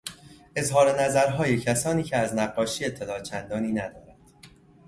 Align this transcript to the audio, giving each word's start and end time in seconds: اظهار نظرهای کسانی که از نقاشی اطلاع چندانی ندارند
اظهار 0.55 1.01
نظرهای 1.01 1.57
کسانی 1.59 2.03
که 2.03 2.17
از 2.17 2.33
نقاشی 2.35 2.85
اطلاع 2.85 3.21
چندانی 3.21 3.71
ندارند 3.71 4.17